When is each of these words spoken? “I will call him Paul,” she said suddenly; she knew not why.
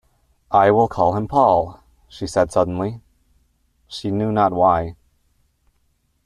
“I 0.49 0.71
will 0.71 0.87
call 0.87 1.15
him 1.15 1.27
Paul,” 1.27 1.79
she 2.07 2.25
said 2.25 2.51
suddenly; 2.51 3.01
she 3.87 4.09
knew 4.09 4.31
not 4.31 4.51
why. 4.51 4.95